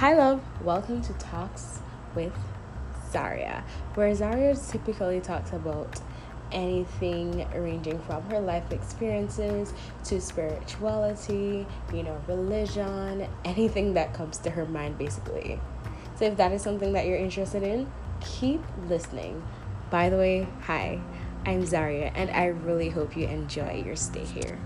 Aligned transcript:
Hi, 0.00 0.12
love. 0.12 0.42
Welcome 0.62 1.00
to 1.00 1.14
Talks 1.14 1.80
with 2.14 2.34
Zharia, 3.14 3.62
where 3.94 4.12
Zharia 4.14 4.54
typically 4.70 5.22
talks 5.22 5.54
about 5.54 6.02
anything 6.52 7.48
ranging 7.54 7.98
from 8.00 8.22
her 8.24 8.38
life 8.38 8.70
experiences 8.72 9.72
to 10.04 10.20
spirituality, 10.20 11.66
you 11.94 12.02
know, 12.02 12.20
religion, 12.28 13.26
anything 13.46 13.94
that 13.94 14.12
comes 14.12 14.36
to 14.40 14.50
her 14.50 14.66
mind, 14.66 14.98
basically. 14.98 15.58
So, 16.16 16.26
if 16.26 16.36
that 16.36 16.52
is 16.52 16.60
something 16.60 16.92
that 16.92 17.06
you're 17.06 17.16
interested 17.16 17.62
in, 17.62 17.90
keep 18.20 18.62
listening. 18.90 19.42
By 19.88 20.10
the 20.10 20.18
way, 20.18 20.46
hi, 20.64 21.00
I'm 21.46 21.62
Zharia, 21.62 22.12
and 22.14 22.30
I 22.32 22.48
really 22.48 22.90
hope 22.90 23.16
you 23.16 23.28
enjoy 23.28 23.82
your 23.86 23.96
stay 23.96 24.26
here. 24.26 24.58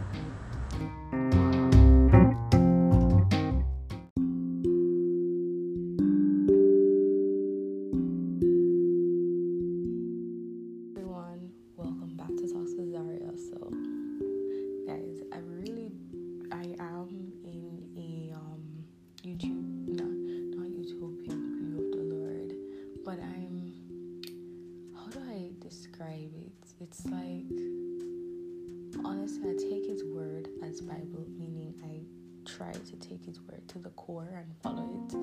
take 33.20 33.26
his 33.26 33.40
word 33.40 33.66
to 33.68 33.78
the 33.78 33.90
core 33.90 34.28
and 34.36 34.46
follow 34.62 34.84
it. 34.84 35.14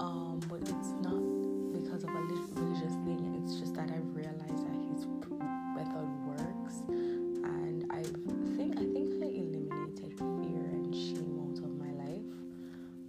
Um, 0.00 0.40
but 0.48 0.60
it's 0.60 0.92
not 1.02 1.22
because 1.72 2.04
of 2.04 2.10
a 2.10 2.20
religious 2.20 2.94
thing, 3.04 3.42
it's 3.42 3.58
just 3.58 3.74
that 3.74 3.90
I've 3.90 4.14
realized 4.14 4.66
that 4.66 4.76
his 4.92 5.06
method 5.74 6.08
works. 6.26 6.82
And 6.88 7.86
I 7.90 8.02
think 8.56 8.76
I 8.76 8.84
think 8.84 9.22
I 9.22 9.26
eliminated 9.26 10.18
fear 10.18 10.64
and 10.72 10.94
shame 10.94 11.38
out 11.40 11.58
of 11.58 11.72
my 11.78 11.92
life. 12.04 12.32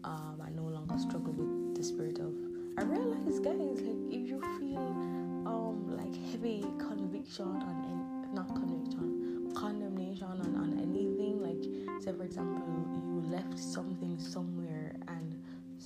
Um, 0.03 0.41
I 0.45 0.49
no 0.49 0.63
longer 0.63 0.97
struggle 0.97 1.33
with 1.33 1.75
the 1.75 1.83
spirit 1.83 2.19
of. 2.19 2.33
I 2.77 2.83
realize, 2.83 3.39
guys, 3.39 3.81
like 3.81 4.01
if 4.09 4.27
you 4.27 4.41
feel 4.59 4.79
um, 5.45 5.95
like 5.95 6.15
heavy 6.31 6.65
conviction 6.79 7.61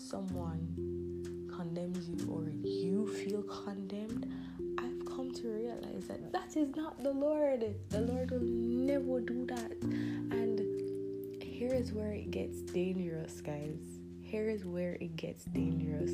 someone 0.09 1.47
condemns 1.53 2.07
you 2.07 2.31
or 2.31 2.43
you 2.63 3.07
feel 3.07 3.43
condemned, 3.43 4.31
I've 4.77 5.05
come 5.05 5.31
to 5.33 5.47
realize 5.49 6.07
that 6.07 6.31
that 6.31 6.55
is 6.55 6.75
not 6.75 7.03
the 7.03 7.11
Lord. 7.11 7.75
The 7.89 8.01
Lord 8.01 8.31
will 8.31 8.39
never 8.41 9.19
do 9.19 9.45
that. 9.47 9.71
And 9.81 11.43
here 11.43 11.73
is 11.73 11.91
where 11.91 12.13
it 12.13 12.31
gets 12.31 12.61
dangerous, 12.61 13.41
guys. 13.41 13.79
Here 14.21 14.49
is 14.49 14.65
where 14.65 14.97
it 15.01 15.15
gets 15.15 15.45
dangerous. 15.45 16.11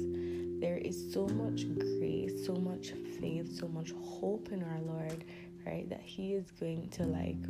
There 0.61 0.77
is 0.77 1.13
so 1.13 1.27
much 1.27 1.65
grace, 1.75 2.45
so 2.45 2.55
much 2.55 2.93
faith, 3.19 3.57
so 3.59 3.67
much 3.67 3.91
hope 3.91 4.49
in 4.51 4.63
our 4.63 4.79
Lord, 4.81 5.23
right? 5.65 5.89
That 5.89 6.01
He 6.01 6.33
is 6.33 6.51
going 6.51 6.89
to 6.89 7.03
like 7.03 7.43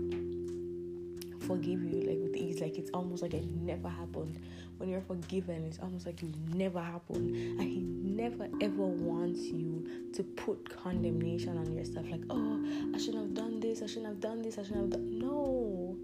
forgive 1.44 1.84
you 1.84 2.02
like 2.02 2.20
with 2.20 2.36
ease 2.36 2.62
like 2.62 2.78
it's 2.78 2.92
almost 2.94 3.22
like 3.22 3.34
it 3.34 3.46
never 3.46 3.90
happened. 3.90 4.40
When 4.78 4.90
you're 4.90 5.02
forgiven 5.02 5.66
it's 5.66 5.80
almost 5.80 6.06
like 6.06 6.22
it 6.24 6.36
never 6.54 6.82
happened. 6.82 7.36
And 7.60 7.62
he 7.62 7.82
never 7.82 8.48
ever 8.62 8.86
wants 8.86 9.42
you 9.42 10.10
to 10.14 10.24
put 10.24 10.70
condemnation 10.70 11.58
on 11.58 11.72
yourself. 11.72 12.06
Like 12.10 12.24
oh 12.30 12.64
i 12.94 12.98
shouldn't 12.98 13.24
have 13.24 13.34
done 13.34 13.60
this. 13.60 13.82
I 13.82 13.88
shouldn't 13.88 14.08
have 14.08 14.20
done 14.20 14.42
this. 14.42 14.58
I 14.58 14.64
shouldn't 14.64 14.94
have 14.94 15.02
done 15.02 15.20
no. 15.20 15.98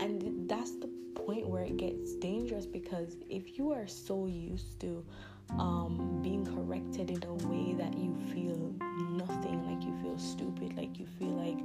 And 0.00 0.48
that's 0.48 0.72
the 0.72 0.88
point 1.14 1.48
where 1.48 1.64
it 1.64 1.76
gets 1.76 2.14
dangerous 2.14 2.66
because 2.66 3.16
if 3.28 3.58
you 3.58 3.72
are 3.72 3.86
so 3.86 4.26
used 4.26 4.78
to 4.80 5.04
um, 5.50 6.20
being 6.22 6.44
corrected 6.44 7.10
in 7.10 7.22
a 7.24 7.34
way 7.48 7.74
that 7.74 7.96
you 7.96 8.14
feel 8.32 8.74
nothing, 9.10 9.64
like 9.66 9.82
you 9.84 9.96
feel 10.02 10.18
stupid, 10.18 10.76
like 10.76 10.98
you 10.98 11.06
feel 11.18 11.30
like, 11.30 11.58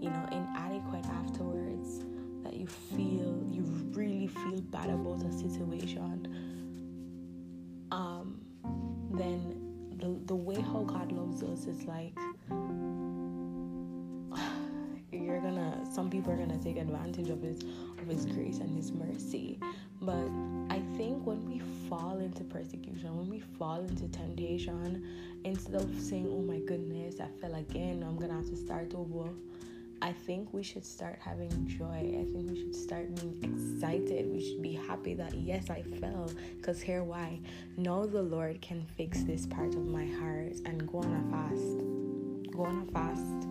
you 0.00 0.10
know, 0.10 0.28
inadequate 0.32 1.06
afterwards, 1.06 2.04
that 2.48 2.58
you 2.58 2.66
feel 2.66 3.42
you 3.46 3.62
really 3.92 4.26
feel 4.26 4.60
bad 4.70 4.88
about 4.88 5.22
a 5.22 5.32
situation 5.32 6.26
um 7.92 8.40
then 9.10 9.54
the 9.98 10.18
the 10.26 10.34
way 10.34 10.54
how 10.54 10.82
God 10.84 11.12
loves 11.12 11.42
us 11.42 11.66
is 11.66 11.84
like 11.84 12.16
you're 15.12 15.40
gonna 15.40 15.84
some 15.92 16.08
people 16.08 16.32
are 16.32 16.36
gonna 16.36 16.58
take 16.58 16.78
advantage 16.78 17.28
of 17.28 17.42
his 17.42 17.60
of 18.00 18.06
his 18.06 18.24
grace 18.24 18.58
and 18.58 18.74
his 18.74 18.92
mercy. 18.92 19.58
But 20.00 20.30
i 20.70 20.80
think 20.96 21.26
when 21.26 21.44
we 21.44 21.60
fall 21.88 22.18
into 22.18 22.44
persecution 22.44 23.16
when 23.16 23.28
we 23.28 23.40
fall 23.40 23.80
into 23.80 24.06
temptation 24.08 25.04
instead 25.44 25.74
of 25.74 26.00
saying 26.00 26.28
oh 26.30 26.42
my 26.42 26.60
goodness 26.60 27.16
i 27.20 27.26
fell 27.40 27.54
again 27.56 28.04
i'm 28.06 28.16
gonna 28.16 28.34
have 28.34 28.48
to 28.48 28.56
start 28.56 28.94
over 28.94 29.28
I 30.08 30.12
think 30.12 30.54
we 30.54 30.62
should 30.62 30.86
start 30.86 31.18
having 31.22 31.66
joy. 31.66 31.84
I 31.84 32.24
think 32.32 32.50
we 32.50 32.56
should 32.56 32.74
start 32.74 33.14
being 33.14 33.38
excited. 33.42 34.32
We 34.32 34.42
should 34.42 34.62
be 34.62 34.72
happy 34.72 35.12
that 35.12 35.34
yes, 35.34 35.68
I 35.68 35.82
fell. 35.82 36.30
Because 36.56 36.80
here, 36.80 37.04
why? 37.04 37.40
Know 37.76 38.06
the 38.06 38.22
Lord 38.22 38.62
can 38.62 38.86
fix 38.96 39.22
this 39.24 39.44
part 39.44 39.74
of 39.74 39.84
my 39.84 40.06
heart 40.06 40.54
and 40.64 40.90
go 40.90 41.00
on 41.00 41.12
a 41.12 41.30
fast. 41.30 42.56
Go 42.56 42.64
on 42.64 42.88
a 42.88 42.90
fast. 42.90 43.46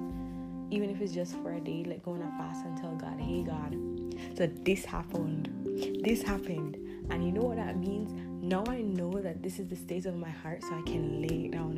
Even 0.72 0.90
if 0.90 1.00
it's 1.00 1.14
just 1.14 1.36
for 1.44 1.54
a 1.54 1.60
day, 1.60 1.84
like 1.88 2.04
go 2.04 2.14
on 2.14 2.24
a 2.24 2.38
fast 2.40 2.66
and 2.66 2.76
tell 2.76 2.96
God, 2.96 3.20
hey, 3.20 3.44
God, 3.44 3.78
so 4.36 4.50
this 4.66 4.84
happened. 4.84 6.02
This 6.04 6.24
happened. 6.24 6.76
And 7.12 7.24
you 7.24 7.32
know 7.32 7.44
what 7.44 7.58
that 7.58 7.78
means? 7.78 8.12
Now 8.42 8.64
I 8.68 8.82
know 8.82 9.12
that 9.12 9.44
this 9.44 9.60
is 9.60 9.68
the 9.68 9.76
state 9.76 10.08
of 10.08 10.16
my 10.16 10.32
heart, 10.32 10.64
so 10.64 10.70
I 10.70 10.82
can 10.90 11.22
lay 11.22 11.46
it 11.46 11.52
down 11.52 11.77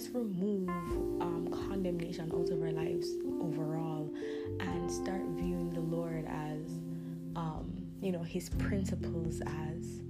let's 0.00 0.14
remove 0.14 0.68
um, 1.20 1.46
condemnation 1.68 2.32
out 2.32 2.48
of 2.48 2.62
our 2.62 2.72
lives 2.72 3.08
overall 3.38 4.10
and 4.60 4.90
start 4.90 5.20
viewing 5.32 5.70
the 5.74 5.80
Lord 5.80 6.24
as, 6.26 6.70
um, 7.36 7.70
you 8.00 8.10
know, 8.10 8.22
His 8.22 8.48
principles 8.48 9.42
as 9.42 10.00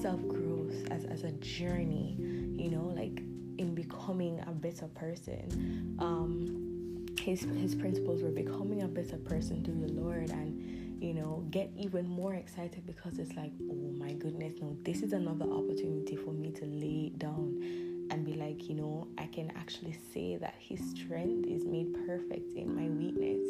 self 0.00 0.26
growth, 0.26 0.90
as, 0.90 1.04
as 1.04 1.24
a 1.24 1.32
journey, 1.32 2.16
you 2.18 2.70
know, 2.70 2.90
like 2.96 3.20
in 3.58 3.74
becoming 3.74 4.42
a 4.46 4.52
better 4.52 4.86
person. 4.88 5.96
Um, 5.98 7.06
his, 7.20 7.42
his 7.42 7.74
principles 7.74 8.22
were 8.22 8.30
becoming 8.30 8.84
a 8.84 8.88
better 8.88 9.18
person 9.18 9.62
through 9.62 9.86
the 9.86 9.92
Lord 10.00 10.30
and 10.30 11.02
you 11.02 11.12
know 11.12 11.44
get 11.50 11.70
even 11.76 12.08
more 12.08 12.32
excited 12.32 12.86
because 12.86 13.18
it's 13.18 13.34
like 13.34 13.52
oh 13.70 13.92
my 13.98 14.14
goodness 14.14 14.54
no 14.62 14.74
this 14.82 15.02
is 15.02 15.12
another 15.12 15.44
opportunity 15.44 16.16
for 16.16 16.30
me 16.30 16.50
to 16.52 16.64
lay 16.64 17.10
down 17.18 17.95
and 18.10 18.24
be 18.24 18.34
like, 18.34 18.68
you 18.68 18.74
know, 18.74 19.08
I 19.18 19.26
can 19.26 19.50
actually 19.56 19.96
say 20.12 20.36
that 20.36 20.54
His 20.58 20.80
strength 20.90 21.46
is 21.48 21.64
made 21.64 21.94
perfect 22.06 22.52
in 22.56 22.74
my 22.74 22.88
weakness 22.88 23.42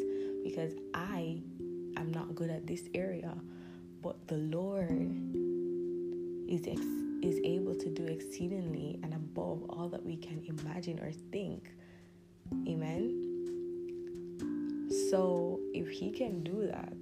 because 0.43 0.73
I 0.93 1.41
am 1.97 2.11
not 2.11 2.35
good 2.35 2.49
at 2.49 2.65
this 2.65 2.83
area, 2.93 3.33
but 4.01 4.27
the 4.27 4.37
Lord 4.37 5.11
is 6.49 6.67
ex- 6.67 6.81
is 7.21 7.39
able 7.43 7.75
to 7.75 7.89
do 7.89 8.05
exceedingly 8.05 8.99
and 9.03 9.13
above 9.13 9.63
all 9.69 9.89
that 9.89 10.05
we 10.05 10.15
can 10.17 10.41
imagine 10.45 10.99
or 10.99 11.11
think. 11.31 11.69
Amen. 12.67 13.23
So 15.09 15.59
if 15.73 15.89
He 15.89 16.11
can 16.11 16.43
do 16.43 16.67
that, 16.67 16.93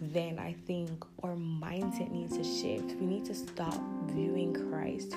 then 0.00 0.38
I 0.38 0.54
think 0.66 1.04
our 1.22 1.34
mindset 1.34 2.10
needs 2.10 2.36
to 2.36 2.44
shift. 2.44 2.96
We 3.00 3.06
need 3.06 3.24
to 3.26 3.34
stop 3.34 3.80
viewing 4.06 4.54
Christ 4.70 5.12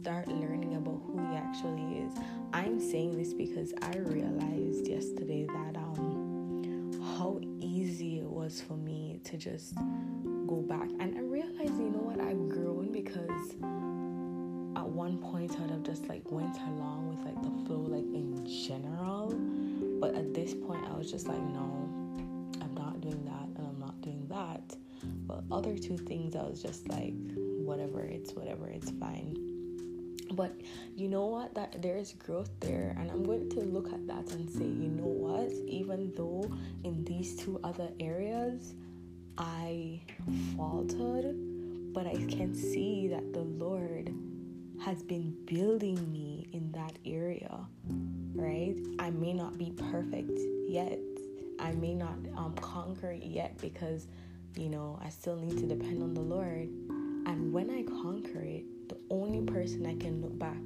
start 0.00 0.28
learning 0.28 0.76
about 0.76 1.02
who 1.06 1.18
he 1.30 1.36
actually 1.36 1.98
is. 1.98 2.12
I'm 2.54 2.80
saying 2.80 3.18
this 3.18 3.34
because 3.34 3.74
I 3.82 3.98
realized 3.98 4.88
yesterday 4.88 5.44
that 5.44 5.76
um 5.76 6.90
how 7.18 7.38
easy 7.60 8.20
it 8.20 8.30
was 8.30 8.62
for 8.62 8.78
me 8.78 9.20
to 9.24 9.36
just 9.36 9.74
go 10.46 10.64
back 10.66 10.88
and 11.00 11.18
I 11.18 11.20
realized 11.20 11.76
you 11.78 11.90
know 11.90 12.00
what 12.00 12.18
I've 12.18 12.48
grown 12.48 12.90
because 12.92 13.50
at 14.80 14.88
one 14.88 15.18
point 15.18 15.52
I'd 15.60 15.70
have 15.70 15.82
just 15.82 16.08
like 16.08 16.22
went 16.30 16.56
along 16.56 17.10
with 17.10 17.20
like 17.26 17.42
the 17.42 17.66
flow 17.66 17.80
like 17.80 18.04
in 18.04 18.46
general 18.66 19.34
but 20.00 20.14
at 20.14 20.32
this 20.32 20.54
point 20.54 20.82
I 20.90 20.96
was 20.96 21.10
just 21.10 21.28
like 21.28 21.42
no 21.42 21.88
I'm 22.62 22.74
not 22.74 23.02
doing 23.02 23.22
that 23.26 23.48
and 23.58 23.66
I'm 23.66 23.78
not 23.78 24.00
doing 24.00 24.26
that. 24.28 24.76
But 25.26 25.44
other 25.50 25.78
two 25.78 25.96
things, 25.96 26.36
I 26.36 26.42
was 26.42 26.60
just 26.62 26.86
like, 26.90 27.14
whatever, 27.34 28.02
it's 28.02 28.34
whatever, 28.34 28.68
it's 28.68 28.90
fine. 28.90 29.49
But 30.32 30.52
you 30.96 31.08
know 31.08 31.26
what? 31.26 31.54
That 31.54 31.82
there 31.82 31.96
is 31.96 32.12
growth 32.12 32.50
there 32.60 32.94
and 32.98 33.10
i'm 33.10 33.24
going 33.24 33.50
to 33.50 33.60
look 33.60 33.92
at 33.92 34.06
that 34.06 34.30
and 34.32 34.48
say 34.48 34.64
you 34.64 34.88
know 34.88 35.04
what? 35.04 35.50
Even 35.66 36.12
though 36.16 36.50
in 36.84 37.04
these 37.04 37.36
two 37.36 37.60
other 37.64 37.88
areas 37.98 38.74
i 39.38 40.00
faltered 40.56 41.34
but 41.94 42.06
i 42.06 42.14
can 42.14 42.54
see 42.54 43.08
that 43.08 43.32
the 43.32 43.40
lord 43.40 44.12
has 44.84 45.02
been 45.02 45.34
building 45.46 46.10
me 46.12 46.48
in 46.52 46.70
that 46.72 46.92
area 47.06 47.66
right? 48.34 48.76
I 48.98 49.10
may 49.10 49.32
not 49.32 49.58
be 49.58 49.72
perfect 49.90 50.38
yet. 50.68 50.98
I 51.58 51.72
may 51.72 51.94
not 51.94 52.16
um, 52.36 52.54
conquer 52.60 53.12
it 53.12 53.22
yet 53.22 53.58
because 53.58 54.06
you 54.56 54.68
know 54.68 54.98
i 55.04 55.08
still 55.08 55.36
need 55.36 55.56
to 55.58 55.66
depend 55.66 56.02
on 56.02 56.14
the 56.14 56.20
lord. 56.20 56.68
And 57.26 57.52
when 57.52 57.70
i 57.70 57.82
conquer 57.82 58.40
it 58.40 58.64
the 58.90 58.96
only 59.08 59.40
person 59.40 59.86
I 59.86 59.94
can 59.94 60.20
look 60.20 60.36
back 60.36 60.56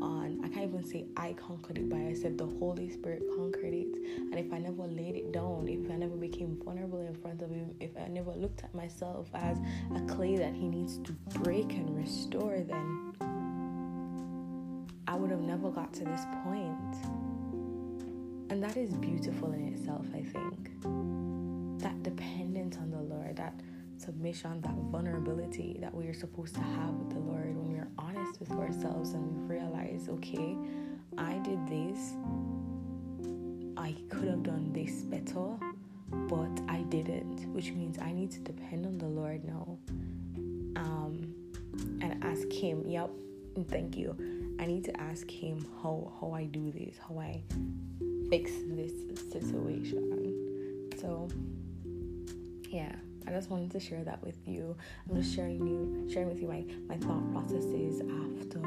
on. 0.00 0.40
I 0.44 0.48
can't 0.48 0.70
even 0.70 0.84
say 0.84 1.06
I 1.16 1.32
conquered 1.32 1.78
it, 1.78 1.88
but 1.88 1.98
I 1.98 2.14
said 2.14 2.38
the 2.38 2.46
Holy 2.46 2.88
Spirit 2.88 3.22
conquered 3.36 3.74
it. 3.74 3.88
And 4.16 4.38
if 4.38 4.52
I 4.52 4.58
never 4.58 4.84
laid 4.84 5.16
it 5.16 5.32
down, 5.32 5.66
if 5.68 5.90
I 5.90 5.96
never 5.96 6.14
became 6.14 6.56
vulnerable 6.64 7.00
in 7.00 7.16
front 7.16 7.42
of 7.42 7.50
Him, 7.50 7.74
if 7.80 7.90
I 7.96 8.06
never 8.06 8.30
looked 8.30 8.62
at 8.62 8.72
myself 8.76 9.28
as 9.34 9.58
a 9.96 10.00
clay 10.02 10.36
that 10.36 10.54
He 10.54 10.68
needs 10.68 10.98
to 10.98 11.12
break 11.40 11.72
and 11.72 11.96
restore, 11.96 12.60
then 12.60 13.12
I 15.08 15.16
would 15.16 15.32
have 15.32 15.40
never 15.40 15.70
got 15.70 15.92
to 15.94 16.04
this 16.04 16.24
point. 16.44 16.94
And 18.50 18.62
that 18.62 18.76
is 18.76 18.94
beautiful 18.94 19.52
in 19.52 19.74
itself, 19.74 20.06
I 20.14 20.22
think. 20.22 20.80
That 21.82 22.04
dependence 22.04 22.76
on 22.76 22.92
the 22.92 23.00
Lord, 23.00 23.36
that 23.36 23.60
submission, 24.08 24.58
that 24.62 24.74
vulnerability 24.90 25.76
that 25.82 25.94
we 25.94 26.06
are 26.06 26.14
supposed 26.14 26.54
to 26.54 26.62
have 26.62 26.94
with 26.94 27.10
the 27.10 27.18
Lord 27.18 27.54
when 27.54 27.70
we're 27.70 27.90
honest 27.98 28.40
with 28.40 28.50
ourselves 28.52 29.12
and 29.12 29.22
we 29.22 29.56
realize, 29.56 30.08
okay, 30.08 30.56
I 31.18 31.34
did 31.40 31.60
this, 31.68 32.14
I 33.76 33.94
could 34.08 34.28
have 34.28 34.42
done 34.42 34.72
this 34.72 35.02
better, 35.02 35.58
but 36.10 36.54
I 36.68 36.84
didn't, 36.88 37.52
which 37.52 37.72
means 37.72 37.98
I 37.98 38.12
need 38.12 38.30
to 38.30 38.40
depend 38.40 38.86
on 38.86 38.96
the 38.96 39.08
Lord 39.08 39.44
now 39.44 39.76
um, 40.76 41.34
and 42.00 42.24
ask 42.24 42.50
Him, 42.50 42.88
yep, 42.88 43.10
thank 43.68 43.94
you. 43.94 44.16
I 44.58 44.64
need 44.64 44.84
to 44.84 44.98
ask 44.98 45.30
Him 45.30 45.66
how, 45.82 46.14
how 46.18 46.32
I 46.32 46.44
do 46.44 46.72
this, 46.72 46.96
how 47.06 47.18
I 47.18 47.42
fix 48.30 48.52
this 48.68 48.92
situation. 49.30 50.94
So, 50.98 51.28
yeah. 52.70 52.94
I 53.28 53.30
just 53.30 53.50
wanted 53.50 53.70
to 53.72 53.80
share 53.80 54.02
that 54.04 54.24
with 54.24 54.38
you. 54.46 54.74
I'm 55.08 55.20
just 55.20 55.34
sharing 55.34 55.58
you 55.58 56.08
sharing 56.10 56.28
with 56.30 56.40
you 56.40 56.48
my, 56.48 56.64
my 56.88 56.96
thought 56.96 57.30
processes 57.30 58.00
after 58.00 58.62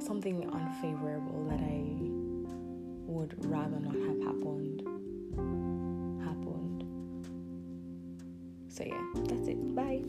something 0.00 0.48
unfavorable 0.52 1.46
that 1.50 1.58
I 1.58 1.82
would 3.10 3.34
rather 3.46 3.80
not 3.80 3.94
have 3.94 4.22
happened 4.22 4.82
happened. 6.22 6.84
So 8.68 8.84
yeah, 8.84 9.02
that's 9.24 9.48
it. 9.48 9.74
Bye. 9.74 10.02